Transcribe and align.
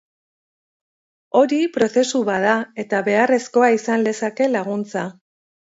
Hori 1.41 1.59
prozesu 1.77 2.23
bat 2.31 2.47
da, 2.49 2.57
eta 2.85 3.05
beharrezkoa 3.11 3.71
izan 3.79 4.09
lezake 4.11 4.51
laguntza. 4.59 5.11